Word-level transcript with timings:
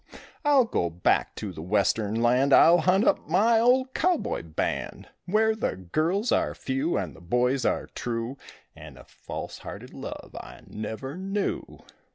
I'll 0.43 0.65
go 0.65 0.89
back 0.89 1.35
to 1.35 1.53
the 1.53 1.61
Western 1.61 2.15
land, 2.23 2.53
I'll 2.53 2.79
hunt 2.79 3.05
up 3.05 3.29
my 3.29 3.59
old 3.59 3.93
cowboy 3.93 4.41
band, 4.41 5.07
Where 5.27 5.55
the 5.55 5.75
girls 5.75 6.31
are 6.31 6.55
few 6.55 6.97
and 6.97 7.15
the 7.15 7.21
boys 7.21 7.65
are 7.65 7.85
true 7.85 8.35
And 8.75 8.97
a 8.97 9.03
false 9.03 9.59
hearted 9.59 9.93
love 9.93 10.33
I 10.41 10.61
never 10.65 11.15
knew. 11.15 11.83